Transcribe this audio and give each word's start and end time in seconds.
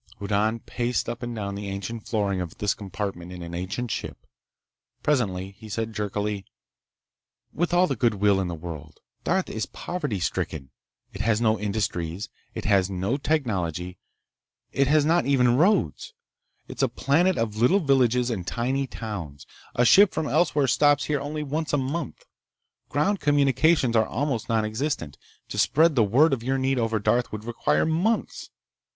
Hoddan 0.17 0.61
paced 0.61 1.07
up 1.07 1.21
and 1.21 1.35
down 1.35 1.53
the 1.53 1.69
ancient 1.69 2.07
flooring 2.07 2.41
of 2.41 2.57
this 2.57 2.73
compartment 2.73 3.31
in 3.31 3.43
an 3.43 3.53
ancient 3.53 3.91
ship. 3.91 4.17
Presently 5.03 5.51
he 5.51 5.69
said 5.69 5.93
jerkily: 5.93 6.43
"With 7.53 7.71
all 7.71 7.85
the 7.85 7.95
good 7.95 8.15
will 8.15 8.41
in 8.41 8.47
the 8.47 8.55
world.... 8.55 8.99
Darth 9.23 9.47
is 9.47 9.67
poverty 9.67 10.19
stricken. 10.19 10.71
It 11.13 11.21
has 11.21 11.39
no 11.39 11.59
industries. 11.59 12.29
It 12.55 12.65
has 12.65 12.89
no 12.89 13.15
technology. 13.15 13.99
It 14.71 14.87
has 14.87 15.05
not 15.05 15.27
even 15.27 15.55
roads! 15.57 16.15
It 16.67 16.77
is 16.77 16.81
a 16.83 16.89
planet 16.89 17.37
of 17.37 17.57
little 17.57 17.79
villages 17.79 18.31
and 18.31 18.47
tiny 18.47 18.87
towns. 18.87 19.45
A 19.75 19.85
ship 19.85 20.11
from 20.13 20.27
elsewhere 20.27 20.65
stops 20.65 21.05
here 21.05 21.19
only 21.19 21.43
once 21.43 21.73
a 21.73 21.77
month. 21.77 22.25
Ground 22.89 23.19
communications 23.19 23.95
are 23.95 24.07
almost 24.07 24.49
nonexistent. 24.49 25.19
To 25.49 25.59
spread 25.59 25.93
the 25.95 26.03
word 26.03 26.33
of 26.33 26.41
your 26.41 26.57
need 26.57 26.79
over 26.79 26.97
Darth 26.97 27.31
would 27.31 27.43
require 27.43 27.85
months. 27.85 28.49